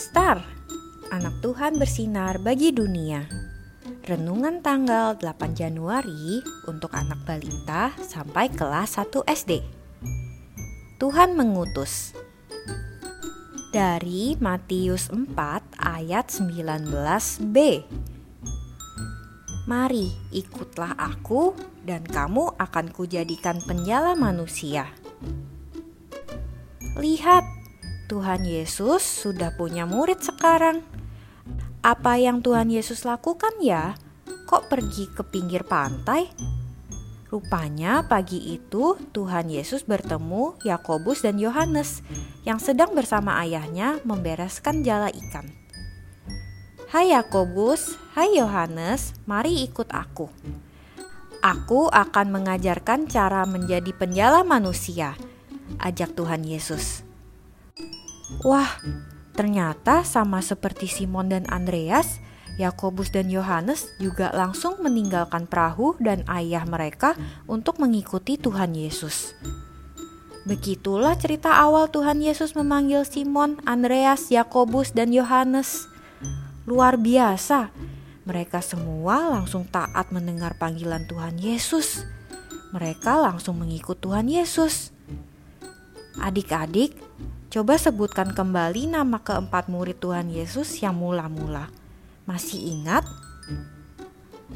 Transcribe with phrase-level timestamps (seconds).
[0.00, 0.40] Sinar,
[1.12, 3.28] anak Tuhan bersinar bagi dunia.
[4.08, 9.60] Renungan tanggal 8 Januari untuk anak balita sampai kelas 1 SD.
[10.96, 12.16] Tuhan mengutus.
[13.76, 15.36] Dari Matius 4
[15.76, 17.56] ayat 19b.
[19.68, 21.52] Mari ikutlah aku
[21.84, 24.88] dan kamu akan kujadikan penjala manusia.
[26.96, 27.44] Lihat,
[28.10, 30.82] Tuhan Yesus sudah punya murid sekarang.
[31.78, 33.94] Apa yang Tuhan Yesus lakukan ya?
[34.50, 36.26] Kok pergi ke pinggir pantai?
[37.30, 42.02] Rupanya pagi itu Tuhan Yesus bertemu Yakobus dan Yohanes
[42.42, 45.46] yang sedang bersama ayahnya membereskan jala ikan.
[46.90, 50.26] Hai Yakobus, hai Yohanes, mari ikut aku.
[51.46, 55.14] Aku akan mengajarkan cara menjadi penjala manusia,
[55.78, 57.09] ajak Tuhan Yesus.
[58.46, 58.78] Wah,
[59.34, 62.22] ternyata sama seperti Simon dan Andreas,
[62.60, 67.16] Yakobus dan Yohanes juga langsung meninggalkan perahu dan ayah mereka
[67.48, 69.32] untuk mengikuti Tuhan Yesus.
[70.44, 75.84] Begitulah cerita awal Tuhan Yesus memanggil Simon, Andreas, Yakobus, dan Yohanes.
[76.64, 77.68] Luar biasa,
[78.24, 82.04] mereka semua langsung taat mendengar panggilan Tuhan Yesus.
[82.72, 84.94] Mereka langsung mengikut Tuhan Yesus.
[86.20, 86.96] Adik-adik,
[87.50, 91.66] coba sebutkan kembali nama keempat murid Tuhan Yesus yang mula-mula.
[92.22, 93.02] Masih ingat?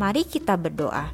[0.00, 1.12] Mari kita berdoa.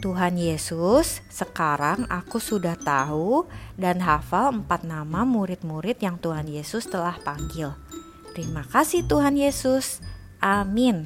[0.00, 3.44] Tuhan Yesus, sekarang aku sudah tahu
[3.76, 7.76] dan hafal empat nama murid-murid yang Tuhan Yesus telah panggil.
[8.32, 10.00] Terima kasih Tuhan Yesus.
[10.40, 11.04] Amin.